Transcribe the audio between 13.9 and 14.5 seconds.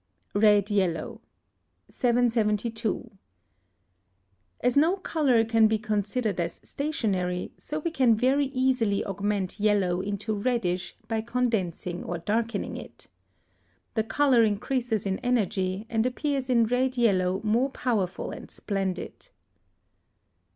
The colour